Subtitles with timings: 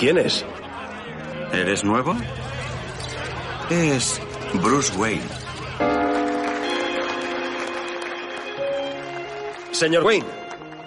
[0.00, 0.44] ¿Quién es?
[1.52, 2.16] ¿Eres nuevo?
[3.68, 4.20] Es
[4.54, 5.20] Bruce Wayne.
[9.72, 10.26] Señor Wayne,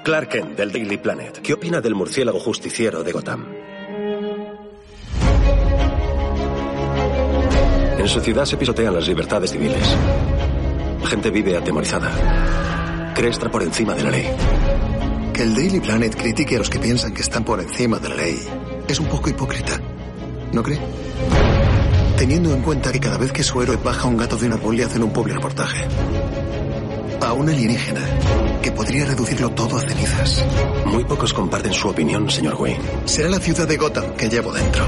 [0.04, 1.42] Clark Kent del Daily Planet.
[1.42, 3.46] ¿Qué opina del murciélago justiciero de Gotham?
[8.00, 9.96] En su ciudad se pisotean las libertades civiles.
[11.02, 13.14] La gente vive atemorizada.
[13.14, 14.28] Cree estar por encima de la ley.
[15.34, 18.16] Que el Daily Planet critique a los que piensan que están por encima de la
[18.16, 18.40] ley
[18.88, 19.80] es un poco hipócrita.
[20.52, 20.80] ¿No cree?
[22.18, 24.84] Teniendo en cuenta que cada vez que su héroe baja un gato de una poli
[24.84, 25.88] hacen un pobre reportaje.
[27.20, 28.02] A un alienígena
[28.62, 30.46] que podría reducirlo todo a cenizas.
[30.86, 32.84] Muy pocos comparten su opinión, señor Wayne.
[33.06, 34.86] Será la ciudad de Gotham que llevo dentro.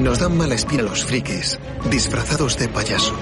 [0.00, 1.58] Nos dan mala espina los frikis,
[1.90, 3.14] disfrazados de payaso.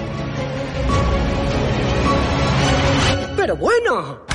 [3.37, 4.25] Pero bueno.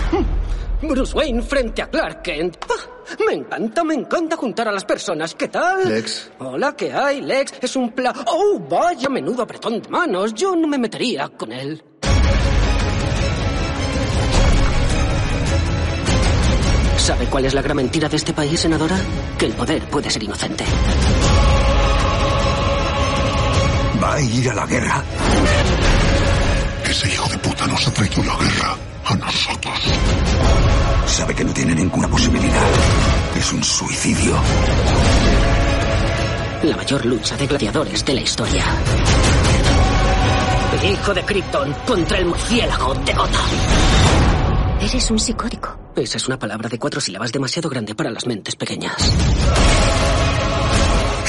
[0.83, 2.57] Bruce Wayne frente a Clark Kent.
[2.69, 5.35] Ah, me encanta, me encanta juntar a las personas.
[5.35, 5.89] ¿Qué tal?
[5.89, 6.31] Lex.
[6.39, 7.23] Hola, ¿qué hay?
[7.23, 8.13] Lex es un pla...
[8.27, 10.35] Oh, vaya menudo apretón de manos.
[10.35, 11.83] Yo no me metería con él.
[16.99, 18.97] ¿Sabe cuál es la gran mentira de este país, senadora?
[19.39, 20.65] Que el poder puede ser inocente.
[24.03, 25.05] ¿Va a ir a la guerra?
[26.85, 29.46] Ese hijo de puta nos ha traído la guerra a nosotros.
[31.17, 32.63] Sabe que no tiene ninguna posibilidad.
[33.35, 34.37] Es un suicidio.
[36.63, 38.63] La mayor lucha de gladiadores de la historia.
[40.79, 43.47] El hijo de Krypton contra el murciélago de Gotham.
[44.79, 45.79] Eres un psicótico.
[45.97, 48.97] Esa es una palabra de cuatro sílabas demasiado grande para las mentes pequeñas.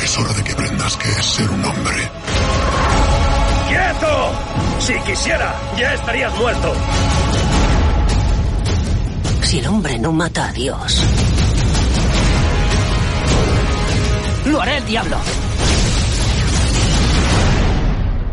[0.03, 2.11] Es hora de que aprendas que es ser un hombre.
[3.69, 4.31] ¡Quieto!
[4.79, 6.73] Si quisiera, ya estarías muerto.
[9.47, 11.01] Si el hombre no mata a Dios,
[14.47, 15.17] lo hará el diablo.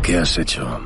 [0.03, 0.81] ¿Qué has hecho?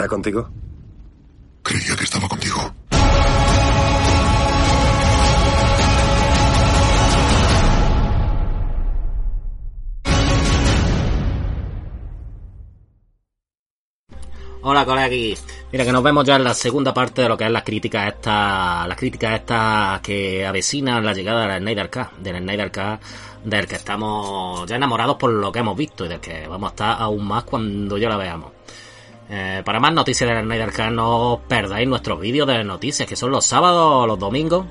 [0.00, 0.48] ¿Está contigo?
[1.62, 2.56] Creía que estaba contigo.
[14.62, 17.50] Hola colegas, mira que nos vemos ya en la segunda parte de lo que es
[17.50, 22.38] las críticas esta, las críticas estas que avecinan la llegada de la Snyder Cut, del
[22.38, 23.02] Snyder Cut
[23.44, 26.72] del que estamos ya enamorados por lo que hemos visto y del que vamos a
[26.72, 28.59] estar aún más cuando ya la veamos.
[29.32, 33.30] Eh, para más noticias de Snyder Cut no perdáis nuestros vídeos de noticias que son
[33.30, 34.66] los sábados o los domingos.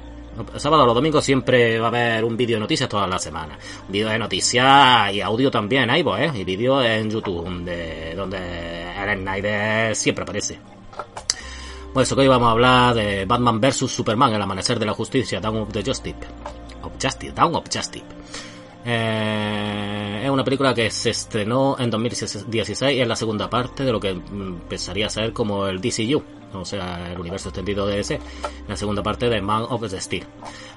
[0.54, 3.20] Los sábados o los domingos siempre va a haber un vídeo de noticias toda la
[3.20, 3.58] semana.
[3.88, 6.32] Un vídeo de noticias y audio también, ahí ¿eh?
[6.36, 10.60] Y vídeo en YouTube, de, donde el Snyder siempre aparece.
[11.94, 14.94] Por eso que hoy vamos a hablar de Batman vs Superman, el amanecer de la
[14.94, 16.18] justicia, Dawn of the Justice.
[16.84, 18.06] Of Justice, Dawn of Justice.
[18.86, 22.46] Eh, es una película que se estrenó en 2016
[22.96, 26.24] y es la segunda parte de lo que empezaría a ser como el DCU,
[26.54, 28.20] o sea, el universo extendido de DC,
[28.68, 30.26] la segunda parte de Man of Steel.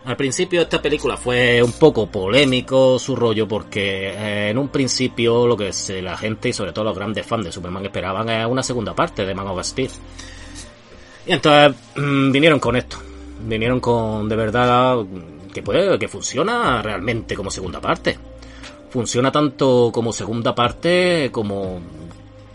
[0.04, 5.46] Al principio esta película fue un poco polémico su rollo porque eh, en un principio
[5.46, 5.70] lo que
[6.02, 9.24] la gente y sobre todo los grandes fans de Superman esperaban era una segunda parte
[9.24, 9.90] de Man of Steel.
[11.26, 12.96] Y entonces mm, vinieron con esto,
[13.46, 15.04] vinieron con de verdad
[15.52, 18.18] que puede, que funciona realmente como segunda parte.
[18.90, 21.80] Funciona tanto como segunda parte como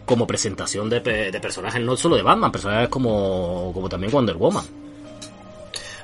[0.08, 1.02] como presentación de,
[1.42, 4.66] personajes no solo de Batman, personajes como, como también Wonder Woman.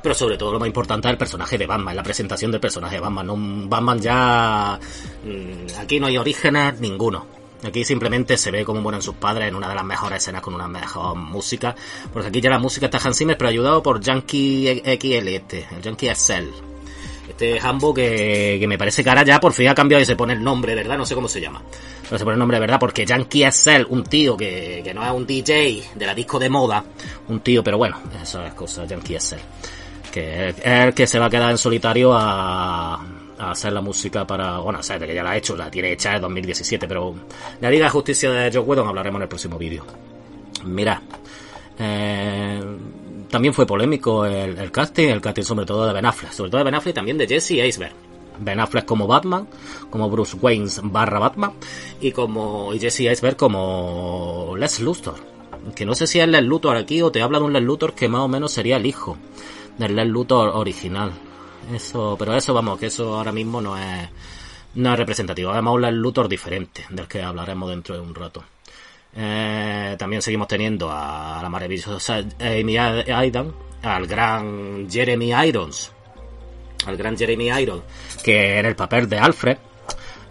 [0.04, 2.96] Pero sobre todo lo más importante es el personaje de Batman, la presentación del personaje
[2.96, 3.30] de Batman.
[3.30, 4.78] Un Batman ya...
[5.24, 7.26] Mm, aquí no hay orígenes ninguno.
[7.66, 10.54] Aquí simplemente se ve cómo mueren sus padres en una de las mejores escenas con
[10.54, 11.74] una mejor música.
[12.12, 15.82] Porque aquí ya la música está Hans Zimmer, pero ayudado por Yankee XL este, el
[15.82, 16.73] Yankee XL.
[17.28, 20.16] Este Hambo que, que me parece que ahora ya por fin ha cambiado y se
[20.16, 20.98] pone el nombre, ¿verdad?
[20.98, 21.62] No sé cómo se llama.
[22.04, 22.80] Pero se pone el nombre, ¿verdad?
[22.80, 26.50] Porque Yankee XL, un tío que, que no es un DJ de la disco de
[26.50, 26.84] moda,
[27.30, 29.36] un tío, pero bueno, eso es cosa, Yankee XL.
[30.12, 34.28] Que es el que se va a quedar en solitario a, a hacer la música
[34.28, 34.60] para.
[34.60, 37.16] Bueno, o sea, que ya la ha hecho, la tiene hecha en 2017, pero
[37.62, 39.86] la Liga de Justicia de Joe Whedon hablaremos en el próximo vídeo.
[40.66, 41.02] Mira,
[41.80, 42.62] eh,
[43.34, 46.66] también fue polémico el, casting, el casting sobre todo de Ben Affleck, sobre todo de
[46.66, 47.96] Ben Affleck y también de Jesse Eisenberg.
[48.38, 49.48] Ben Affleck como Batman,
[49.90, 51.54] como Bruce Wayne barra Batman
[52.00, 55.16] y como Jesse Eisenberg como Les Luthor.
[55.74, 57.96] Que no sé si es Les Luthor aquí o te habla de un Les Luthor
[57.96, 59.18] que más o menos sería el hijo
[59.80, 61.12] del Les Luthor original.
[61.74, 64.10] Eso, pero eso vamos, que eso ahora mismo no es,
[64.76, 65.50] no es representativo.
[65.50, 68.44] Además un Les Luthor diferente, del que hablaremos dentro de un rato.
[69.16, 75.92] Eh, también seguimos teniendo a la maravillosa Amy Aidan, al gran Jeremy Irons,
[76.86, 77.84] al gran Jeremy Irons,
[78.24, 79.58] que en el papel de Alfred,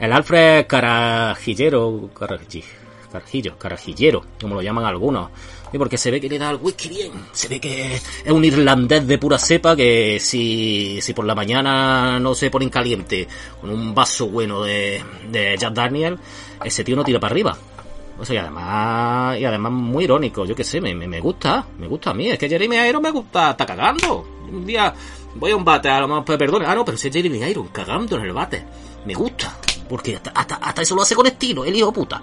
[0.00, 5.31] el Alfred carajillero, carajillo, carajillero, como lo llaman algunos,
[5.79, 9.06] porque se ve que le da el whisky bien, se ve que es un irlandés
[9.06, 13.29] de pura cepa que si, si por la mañana no se pone caliente
[13.61, 16.19] con un vaso bueno de, de Jack Daniel,
[16.64, 17.56] ese tío no tira para arriba.
[18.19, 21.88] O sea, y además, y además muy irónico, yo qué sé, me, me, gusta, me
[21.88, 24.26] gusta a mí, es que Jeremy Iron me gusta, está cagando.
[24.50, 24.93] Un día
[25.35, 27.69] voy a un bate, a lo mejor, perdón, ah no, pero si es Jeremy Iron
[27.69, 28.64] cagando en el bate,
[29.05, 29.56] me gusta,
[29.88, 32.23] porque hasta, hasta, eso lo hace con estilo, el hijo puta.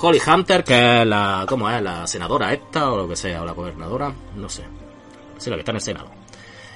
[0.00, 1.82] Holly Hunter, que es la, ¿cómo es?
[1.82, 4.62] La senadora esta, o lo que sea, o la gobernadora, no sé.
[5.38, 6.10] Sí, la que está en el Senado.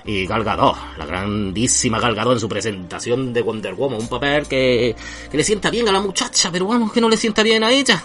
[0.04, 4.48] Y Gal Gadot, la grandísima Gal Gadot en su presentación de Wonder Woman, un papel
[4.48, 4.96] que,
[5.30, 7.70] que le sienta bien a la muchacha, pero vamos, que no le sienta bien a
[7.70, 8.02] ella.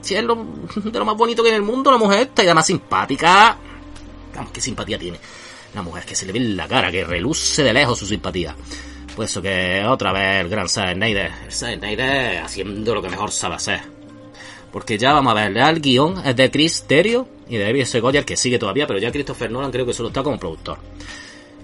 [0.00, 2.46] Si es lo, de lo más bonito que en el mundo, la mujer esta, y
[2.46, 3.56] además simpática.
[4.34, 5.18] Vamos, qué simpatía tiene.
[5.74, 8.54] La mujer que se le ve en la cara, que reluce de lejos su simpatía.
[9.14, 11.32] Pues eso que otra vez el gran Zack Snyder.
[11.44, 13.80] El Snyder haciendo lo que mejor sabe hacer.
[14.72, 17.98] Porque ya vamos a ver, el guion es de Chris Terrio y de David S.
[18.00, 20.78] Goyer, que sigue todavía, pero ya Christopher Nolan creo que solo está como productor.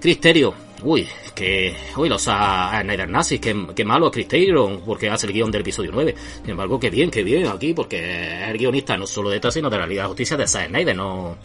[0.03, 0.53] Cristerio,
[0.83, 5.49] uy, que, uy, los a, Snyder Nazis, que, malo es Cristerio, porque hace el guion
[5.49, 6.13] del episodio 9.
[6.41, 9.53] Sin embargo, que bien, que bien aquí, porque es el guionista no solo de esta,
[9.53, 11.37] sino de la Liga de Justicia de Zack Snyder, no,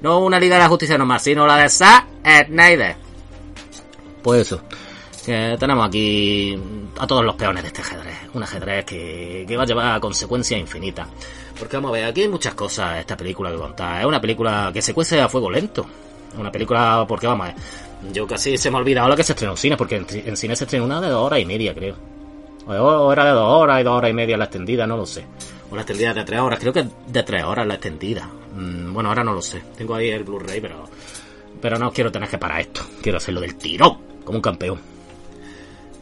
[0.00, 2.06] no una Liga de la Justicia nomás, sino la de Zack
[2.46, 2.96] Snyder.
[4.22, 4.62] Pues eso,
[5.26, 6.56] que tenemos aquí
[6.96, 9.98] a todos los peones de este ajedrez, un ajedrez que, que va a llevar a
[9.98, 11.08] consecuencias infinitas.
[11.58, 14.00] Porque vamos a ver, aquí hay muchas cosas esta película que contar.
[14.00, 15.84] Es una película que se cuece a fuego lento.
[16.38, 17.62] Una película, porque vamos a ver,
[18.12, 20.56] yo casi se me ha olvidado la que se estrenó en cine, porque en, cine
[20.56, 21.96] se estrenó una de dos horas y media, creo.
[22.66, 25.24] O era de dos horas y dos horas y media la extendida, no lo sé.
[25.70, 28.28] O la extendida de tres horas, creo que de tres horas la extendida.
[28.54, 29.62] Mm, bueno, ahora no lo sé.
[29.76, 30.84] Tengo ahí el Blu-ray, pero.
[31.60, 32.82] Pero no quiero tener que parar esto.
[33.02, 34.94] Quiero hacerlo del tiro, como un campeón.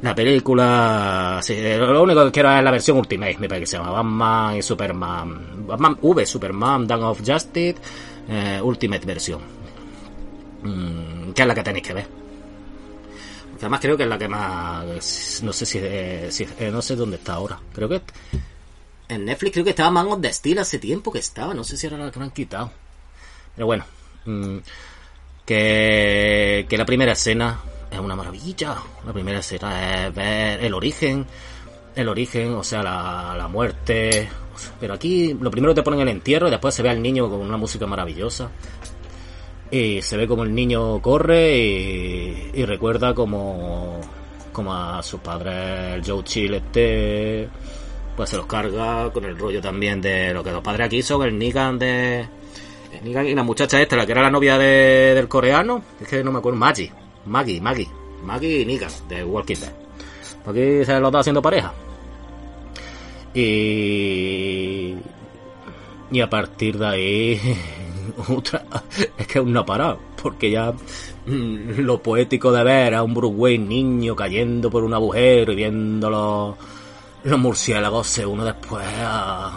[0.03, 1.39] La película.
[1.43, 4.57] Sí, lo único que quiero es la versión Ultimate, me parece que se llama Batman
[4.57, 5.67] y Superman.
[5.67, 7.77] Batman V, Superman, Dawn of Justice,
[8.29, 9.62] eh, Ultimate versión.
[10.63, 12.07] Mm, que es la que tenéis que ver.
[13.59, 15.41] Además creo que es la que más.
[15.43, 15.79] No sé si.
[15.81, 16.31] Eh,
[16.73, 17.61] no sé dónde está ahora.
[17.73, 18.01] Creo que.
[19.09, 21.55] En Netflix creo que estaba Man of the Steel hace tiempo que estaba.
[21.55, 22.73] No sé si ahora la que me han quitado.
[23.55, 23.85] Pero bueno.
[24.25, 24.59] Mm,
[25.47, 28.77] que, que la primera escena es una maravilla.
[29.07, 31.25] La primera escena es ver el origen.
[31.95, 34.29] El origen, o sea, la, la muerte.
[34.81, 37.41] Pero aquí lo primero te ponen el entierro y después se ve al niño con
[37.41, 38.51] una música maravillosa.
[39.73, 43.99] Y se ve como el niño corre y, recuerda como,
[44.53, 47.49] como a su padre, el Joe Chill este,
[48.15, 51.23] pues se los carga con el rollo también de lo que los padres aquí son,
[51.23, 52.21] el Nigan de...
[52.93, 56.07] El Nigan y la muchacha esta, la que era la novia de, del coreano, es
[56.07, 56.93] que no me acuerdo, Maggie,
[57.25, 57.89] Maggie, Maggie,
[58.23, 59.73] Maggie y Nigan de Walking Dead.
[60.45, 61.73] Aquí se lo está haciendo pareja.
[63.33, 64.97] Y.
[66.11, 67.41] Y a partir de ahí.
[68.29, 68.65] Otra.
[69.17, 69.99] Es que aún no ha parado.
[70.23, 70.73] Porque ya.
[71.27, 75.57] mm, Lo poético de ver a un Bruce Wayne niño cayendo por un agujero y
[75.57, 76.55] viendo los,
[77.25, 79.53] los murciélagos uno después a,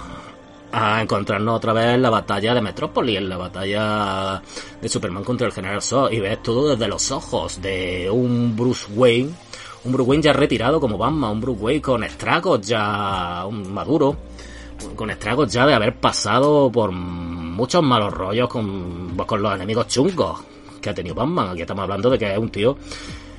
[0.72, 4.42] a encontrarnos otra vez en la batalla de Metrópolis, en la batalla
[4.82, 8.86] de Superman contra el General Zod y ves todo desde los ojos de un Bruce
[8.94, 9.32] Wayne,
[9.86, 14.18] un Bruce Wayne ya retirado como Batman, un Bruce Wayne con estragos ya un maduro,
[14.96, 16.92] con estragos ya de haber pasado por
[17.56, 20.42] muchos malos rollos con, con los enemigos chungos
[20.82, 21.50] que ha tenido Batman.
[21.50, 22.78] Aquí estamos hablando de que es un tío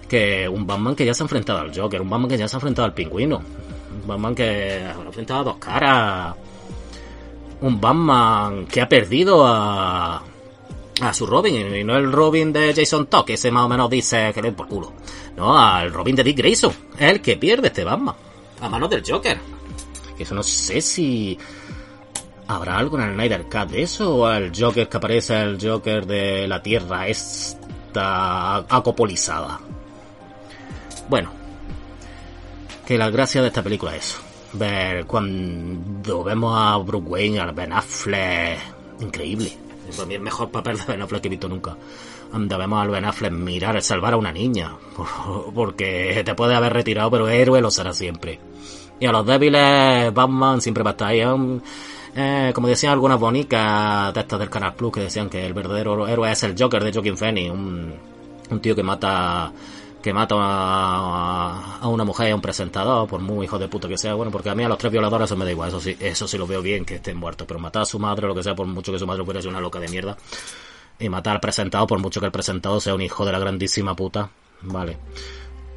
[0.08, 2.56] que un Batman que ya se ha enfrentado al Joker, un Batman que ya se
[2.56, 3.42] ha enfrentado al pingüino,
[4.02, 6.35] un Batman que ha enfrentado a dos caras,
[7.61, 10.23] un Batman que ha perdido a
[11.02, 13.90] a su Robin y no el Robin de Jason Todd, que ese más o menos
[13.90, 14.92] dice que le por culo.
[15.37, 18.14] No, al Robin de Dick Grayson, es el que pierde este Batman
[18.61, 19.38] a manos del Joker.
[20.16, 21.38] Que eso no sé si
[22.48, 26.06] habrá algo en el Snyder Cut de eso o el Joker que aparece el Joker
[26.06, 29.60] de la Tierra esta acopolizada.
[31.08, 31.30] Bueno,
[32.86, 34.16] que la gracia de esta película es.
[34.52, 38.58] Ver cuando vemos a Bruce Wayne, a Ben Affleck,
[39.00, 39.52] increíble.
[39.94, 41.76] Para mí el mejor papel de Ben Affleck que he visto nunca.
[42.32, 44.72] Donde vemos a Ben Affleck mirar, salvar a una niña.
[45.54, 48.38] Porque te puede haber retirado, pero héroe lo será siempre.
[48.98, 51.22] Y a los débiles, Batman siempre va a estar ahí.
[52.18, 56.08] Eh, como decían algunas bonitas de estas del Canal Plus, que decían que el verdadero
[56.08, 57.52] héroe es el Joker de Joaquin Phoenix.
[57.52, 57.94] Un,
[58.50, 59.52] un tío que mata
[60.02, 63.88] que mata a, a una mujer y a un presentador, por muy hijo de puta
[63.88, 65.80] que sea, bueno, porque a mí a los tres violadores eso me da igual, eso
[65.80, 68.35] sí, eso sí lo veo bien que estén muertos, pero matar a su madre lo
[68.35, 70.16] que sea, por mucho que su madre fuera una loca de mierda,
[71.00, 73.96] y matar al presentado, por mucho que el presentado sea un hijo de la grandísima
[73.96, 74.30] puta,
[74.62, 74.96] vale.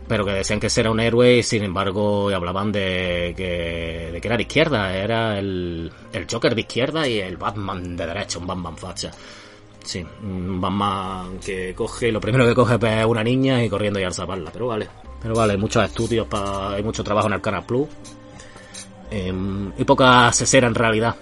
[0.09, 4.27] Pero que decían que era un héroe y sin embargo hablaban de que, de que
[4.27, 8.47] era de izquierda, era el, el Joker de izquierda y el Batman de derecha, un
[8.47, 9.11] Batman facha.
[9.83, 13.99] Sí, un Batman que coge, lo primero que coge pues, es una niña y corriendo
[13.99, 14.87] y al salvarla, pero vale.
[15.21, 17.87] Pero vale, hay muchos estudios, pa, hay mucho trabajo en el Canal Plus.
[19.11, 21.15] em, y poca cesera en realidad.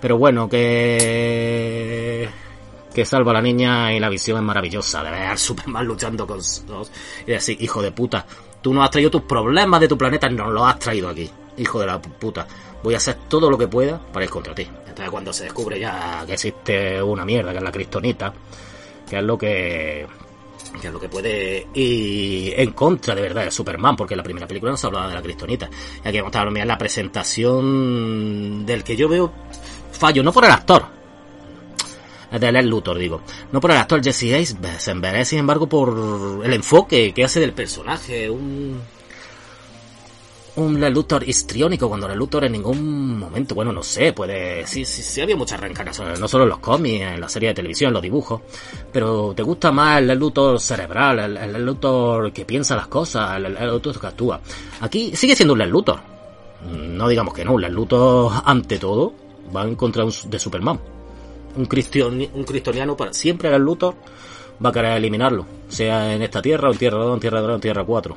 [0.00, 2.28] Pero bueno, que
[2.92, 6.26] que salva a la niña y la visión es maravillosa de ver al Superman luchando
[6.26, 6.90] con dos
[7.26, 8.26] y decir, hijo de puta,
[8.60, 11.80] tú no has traído tus problemas de tu planeta, no los has traído aquí, hijo
[11.80, 12.46] de la puta.
[12.82, 14.62] Voy a hacer todo lo que pueda para ir contra ti.
[14.62, 18.32] Entonces cuando se descubre ya que existe una mierda, que es la cristonita,
[19.08, 20.06] que es lo que
[20.80, 24.24] que es lo que puede ir en contra de verdad de Superman, porque en la
[24.24, 25.68] primera película no se hablaba de la cristonita.
[26.04, 29.32] Y aquí vamos a hablar la presentación del que yo veo
[29.92, 30.97] fallo, no por el actor,
[32.30, 33.22] de Lex Luthor, digo.
[33.52, 38.28] No por el actor Jesse Eisenberg, sin embargo por el enfoque que hace del personaje.
[38.28, 38.80] Un.
[40.56, 44.66] Un Lex Luthor histriónico, cuando Lex Luthor en ningún momento, bueno, no sé, puede.
[44.66, 47.54] Sí, sí, sí, había muchas reencarnaciones, no solo en los cómics, en la serie de
[47.54, 48.40] televisión, en los dibujos.
[48.92, 53.56] Pero te gusta más el Lex Luthor cerebral, el, el que piensa las cosas, el,
[53.56, 54.40] el Luthor que actúa.
[54.80, 56.00] Aquí sigue siendo un Lex Luthor.
[56.72, 59.14] No digamos que no, un Lex Luthor, ante todo,
[59.54, 60.97] va en contra de Superman
[61.56, 63.94] un, cristioni- un cristoniano para siempre el Luthor
[64.64, 67.50] va a querer eliminarlo, sea en esta tierra, o en tierra 2, en tierra 3,
[67.50, 68.16] o en tierra 4.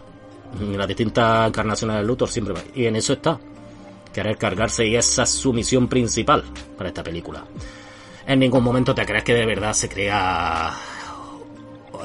[0.60, 2.62] En las distintas encarnaciones del Luthor siempre va.
[2.76, 3.40] Y en eso está.
[4.14, 6.44] Querer cargarse y esa es su misión principal
[6.78, 7.46] para esta película.
[8.28, 10.74] En ningún momento te crees que de verdad se crea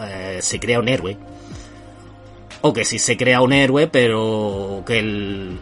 [0.02, 1.16] eh, se crea un héroe.
[2.62, 5.58] O que sí se crea un héroe, pero que el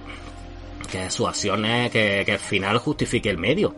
[0.90, 3.74] que sus acciones, que, que el final justifique el medio.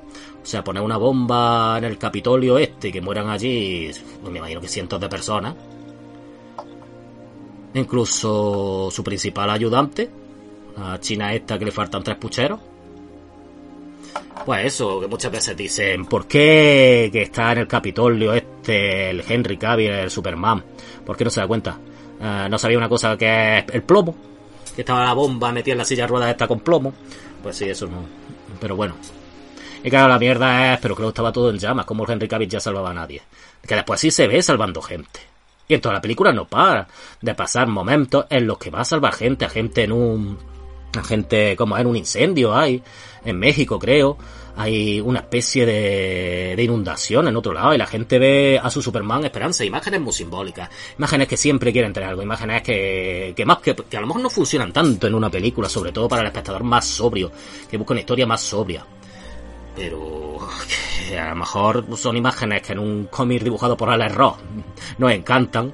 [0.47, 4.39] O sea, poner una bomba en el Capitolio este y que mueran allí, pues me
[4.39, 5.57] imagino que cientos de personas.
[7.75, 10.09] Incluso su principal ayudante,
[10.79, 12.61] la china esta que le faltan tres pucheros.
[14.45, 19.25] Pues eso, que muchas veces dicen, ¿por qué que está en el Capitolio este, el
[19.29, 20.63] Henry Cavill, el Superman?
[21.05, 21.77] ¿Por qué no se da cuenta?
[22.21, 24.15] Eh, no sabía una cosa que es el plomo,
[24.77, 26.95] que estaba la bomba metida en la silla de ruedas esta con plomo.
[27.43, 28.05] Pues sí, eso no.
[28.61, 28.95] Pero bueno.
[29.87, 32.27] Y claro, la mierda es, pero creo que estaba todo en llamas, como el Henry
[32.27, 33.23] Cavill ya salvaba a nadie.
[33.65, 35.21] Que después sí se ve salvando gente.
[35.69, 36.89] Y en toda la película no para
[37.23, 40.39] de pasar momentos en los que va a salvar gente, a gente en un...
[40.99, 42.83] a gente como en un incendio hay,
[43.25, 44.19] en México creo,
[44.57, 48.83] hay una especie de, de inundación en otro lado y la gente ve a su
[48.83, 53.59] Superman esperanza, imágenes muy simbólicas, imágenes que siempre quieren tener algo, imágenes que, que más
[53.59, 56.27] que, que a lo mejor no funcionan tanto en una película, sobre todo para el
[56.27, 57.31] espectador más sobrio,
[57.71, 58.85] que busca una historia más sobria.
[59.77, 60.39] Pero
[61.21, 64.37] a lo mejor son imágenes que en un cómic dibujado por Alex Ross
[64.99, 65.73] nos encantan.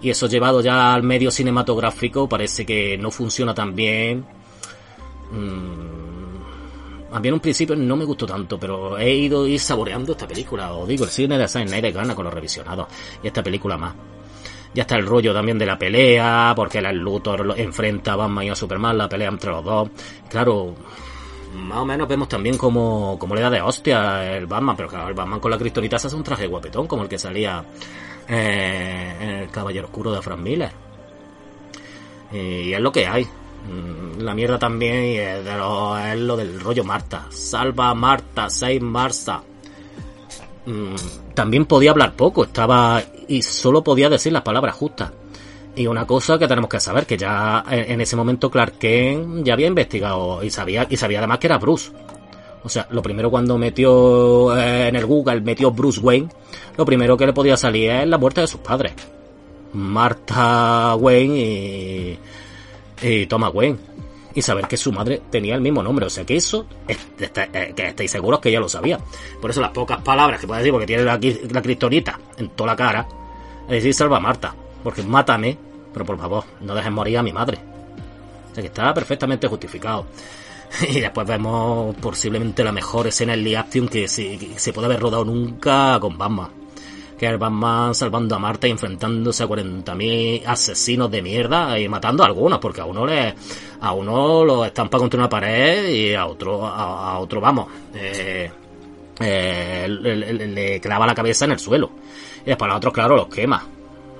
[0.00, 4.24] Y eso llevado ya al medio cinematográfico parece que no funciona tan bien.
[5.30, 10.12] Mm, a mí en un principio no me gustó tanto, pero he ido ir saboreando
[10.12, 10.72] esta película.
[10.72, 12.88] Os digo, el cine de Zack Snyder gana con los revisionados.
[13.22, 13.94] Y esta película más.
[14.74, 18.50] Ya está el rollo también de la pelea, porque el Luthor enfrenta a Batman y
[18.50, 19.90] a Superman, la pelea entre los dos.
[20.30, 20.74] Claro,
[21.54, 25.08] más o menos vemos también como, como le da de hostia el Batman, pero claro,
[25.08, 27.64] el Batman con la cristonita se hace un traje guapetón, como el que salía
[28.28, 30.72] eh, en el Caballero Oscuro de Frank Miller.
[32.32, 33.24] Y es lo que hay.
[33.24, 37.26] Mm, La mierda también es lo del rollo Marta.
[37.30, 39.42] Salva Marta, save Marta.
[40.66, 40.94] Mm,
[41.34, 45.12] También podía hablar poco, estaba y solo podía decir las palabras justas.
[45.74, 49.44] Y una cosa que tenemos que saber, que ya en en ese momento Clark Kent
[49.44, 51.90] ya había investigado y sabía, y sabía además que era Bruce.
[52.64, 56.28] O sea, lo primero cuando metió eh, en el Google, metió Bruce Wayne,
[56.76, 58.92] lo primero que le podía salir es la muerte de sus padres.
[59.72, 62.18] Martha Wayne y,
[63.02, 63.78] y Thomas Wayne.
[64.34, 66.06] Y saber que su madre tenía el mismo nombre.
[66.06, 66.96] O sea que eso, eh,
[67.74, 68.98] que estáis seguros que ella lo sabía.
[69.40, 71.18] Por eso las pocas palabras que puede decir, porque tiene la,
[71.50, 73.06] la cristonita en toda la cara,
[73.64, 74.54] es decir, salva a Marta.
[74.82, 75.56] Porque mátame,
[75.92, 77.58] pero por favor, no dejes morir a mi madre.
[78.50, 80.06] O sea que está perfectamente justificado.
[80.88, 85.00] Y después vemos posiblemente la mejor escena en live action que se, se puede haber
[85.00, 86.48] rodado nunca con Batman.
[87.18, 91.88] Que es el Batman salvando a Marta y enfrentándose a 40.000 asesinos de mierda y
[91.90, 93.34] matando a algunos, porque a uno le,
[93.82, 98.50] a uno lo estampa contra una pared y a otro, a, otro vamos, eh,
[99.20, 100.16] eh, le,
[100.48, 101.90] le- clava la cabeza en el suelo.
[102.44, 103.62] Y después a otros, claro, los quema.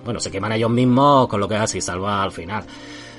[0.05, 2.65] Bueno, se queman ellos mismos con lo que así salva al final.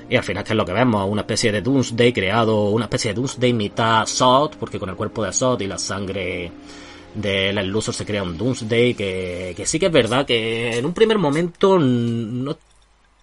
[0.09, 1.07] Y al final, ¿qué es lo que vemos?
[1.09, 5.23] Una especie de Doomsday creado, una especie de Doomsday mitad Sod, porque con el cuerpo
[5.23, 6.51] de Sod y la sangre
[7.15, 10.85] del el Luthor se crea un Doomsday, que, que sí que es verdad que en
[10.85, 12.57] un primer momento no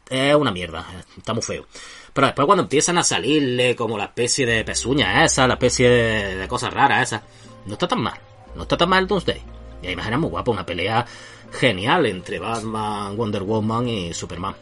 [0.08, 0.86] es una mierda,
[1.16, 1.66] está muy feo.
[2.12, 6.36] Pero después cuando empiezan a salirle como la especie de pezuña esa, la especie de,
[6.36, 7.22] de cosas raras esa,
[7.66, 8.18] no está tan mal,
[8.56, 9.59] no está tan mal el Doomsday.
[9.82, 11.04] Y hay imágenes muy guapas, una pelea
[11.52, 14.54] genial entre Batman, Wonder Woman y Superman.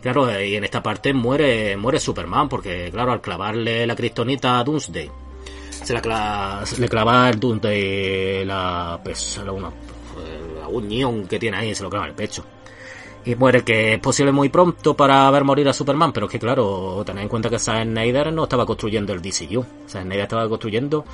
[0.00, 4.64] Claro, y en esta parte muere, muere Superman, porque claro, al clavarle la cristonita a
[4.64, 5.10] Doomsday,
[5.70, 9.70] se la cla- se le clava el Doomsday la, pues, la, una,
[10.60, 12.44] la unión que tiene ahí, se lo clava en el pecho.
[13.24, 16.38] Y muere que es posible muy pronto para ver morir a Superman, pero es que
[16.38, 19.66] claro, tened en cuenta que Zack Snyder no estaba construyendo el DCU.
[19.88, 21.04] Zack Snyder estaba construyendo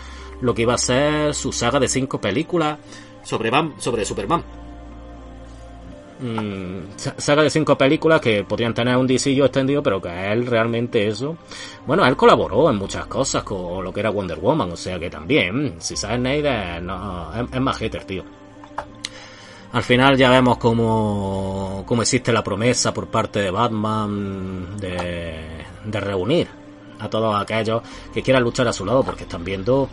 [0.42, 2.78] lo que iba a ser su saga de cinco películas
[3.24, 4.42] sobre, Bam- sobre Superman.
[6.20, 10.46] Mm, sa- saga de cinco películas que podrían tener un DCU extendido, pero que él
[10.46, 11.36] realmente eso.
[11.86, 15.10] Bueno, él colaboró en muchas cosas con lo que era Wonder Woman, o sea que
[15.10, 18.22] también, si Zack Snyder, no, es, más hater, tío.
[19.72, 26.46] Al final ya vemos cómo, cómo existe la promesa por parte de Batman de reunir
[27.00, 27.82] a todos aquellos
[28.12, 29.88] que quieran luchar a su lado, porque están viendo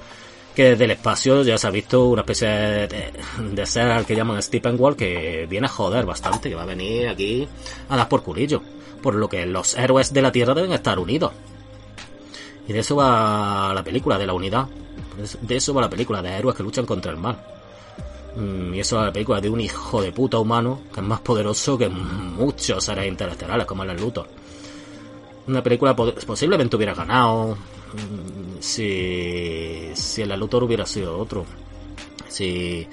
[0.55, 4.41] que desde el espacio ya se ha visto una especie de, ser al que llaman
[4.41, 7.47] Stephen Wall que viene a joder bastante, que va a venir aquí
[7.89, 8.61] a dar por culillo.
[9.01, 11.31] Por lo que los héroes de la Tierra deben estar unidos.
[12.67, 14.67] Y de eso va la película, de la unidad.
[15.41, 17.37] De eso va la película, de héroes que luchan contra el mal.
[18.35, 21.19] Mm, Y eso va la película de un hijo de puta humano que es más
[21.21, 24.27] poderoso que muchos seres interestelares como el Luthor.
[25.47, 27.57] Una película po- posiblemente hubiera ganado
[28.59, 31.45] si, si el Luthor hubiera sido otro.
[32.29, 32.87] Si,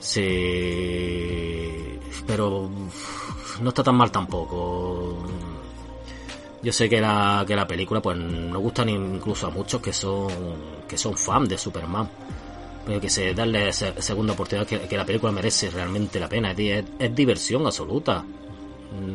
[0.00, 2.70] si, pero
[3.60, 5.18] no está tan mal tampoco.
[6.62, 10.28] Yo sé que la, que la película pues no gustan incluso a muchos que son
[10.88, 12.08] que son fan de Superman.
[12.86, 16.52] Pero que se darle se- segunda oportunidad que, la película merece realmente la pena.
[16.52, 18.24] Es- es diversión absoluta.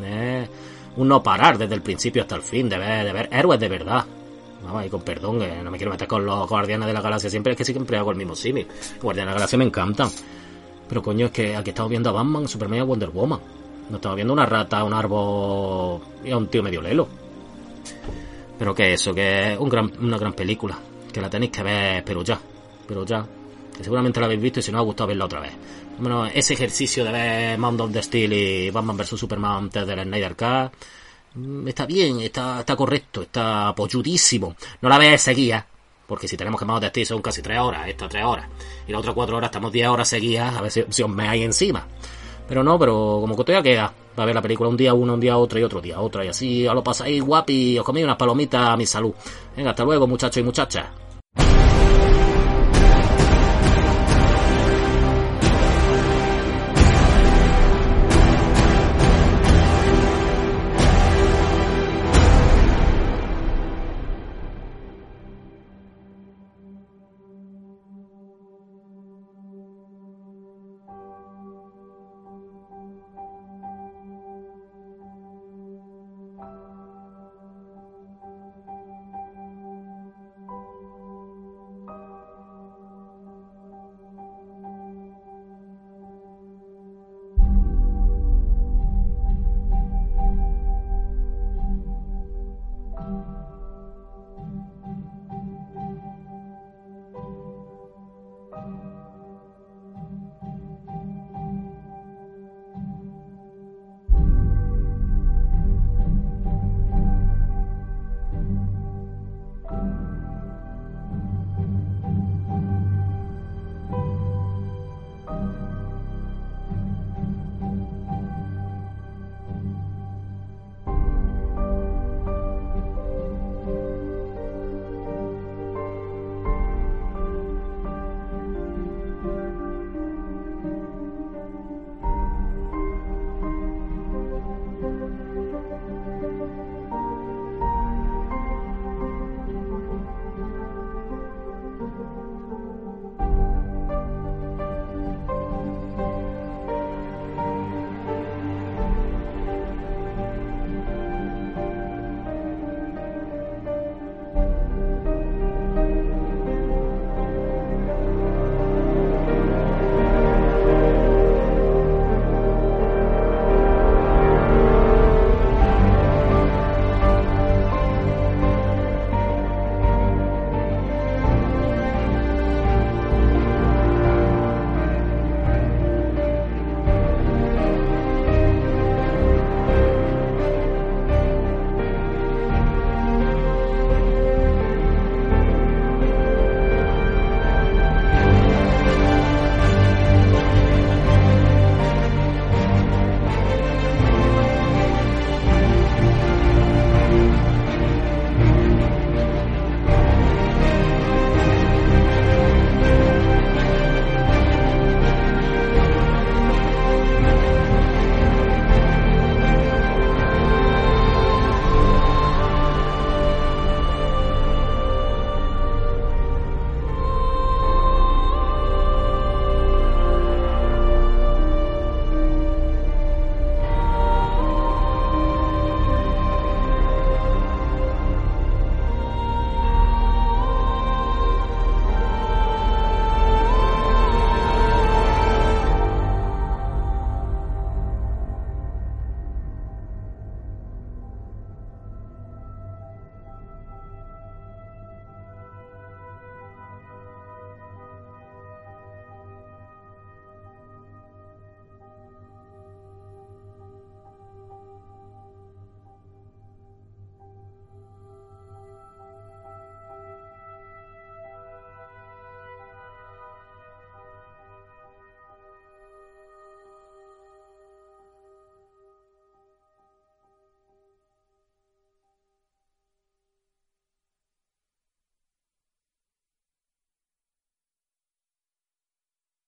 [0.04, 0.50] Es
[0.98, 3.70] un no parar desde el principio hasta el fin, de ver, de ver héroes de
[3.70, 4.06] verdad.
[4.63, 7.30] Vamos, y con perdón, que no me quiero meter con los Guardianes de la Galaxia
[7.30, 8.67] siempre, es que siempre hago el mismo símil.
[9.02, 10.10] Guardianes de la Galaxia me encantan.
[10.89, 13.39] Pero coño, es que aquí estamos viendo a Batman, Superman y a Wonder Woman.
[13.89, 17.08] No estamos viendo una rata, un árbol y a un tío medio lelo.
[18.58, 20.78] Pero que eso, que es una gran película.
[21.12, 22.39] Que la tenéis que ver, pero ya.
[22.88, 23.26] Pero ya.
[23.76, 25.52] Que seguramente la habéis visto y si no os ha gustado verla otra vez.
[26.00, 30.04] Bueno, ese ejercicio de ver Man of the Steel y Batman vs Superman antes del
[30.04, 30.74] Snyder Cut.
[31.38, 34.56] Mm, Está bien, está, está correcto, está polludísimo.
[34.82, 35.65] No la veas seguida.
[36.08, 38.47] Porque si tenemos que Man of the Steel son casi 3 horas, esta 3 horas.
[38.88, 41.28] Y la otra 4 horas estamos 10 horas seguidas, a ver si, si os me
[41.28, 41.86] hay encima.
[42.47, 43.93] Pero no, pero como que todavía queda.
[44.17, 46.23] Va a ver la película un día uno, un día otro y otro día otra.
[46.26, 49.13] Y así os lo pasáis guapi, os coméis unas palomitas a mi salud.
[49.56, 50.86] Venga, hasta luego muchachos y muchachas.